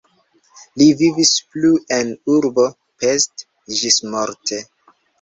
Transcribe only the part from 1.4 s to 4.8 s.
plu en urbo Pest ĝismorte.